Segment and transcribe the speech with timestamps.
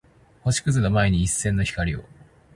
[0.43, 2.03] 星屑の前に一閃の光を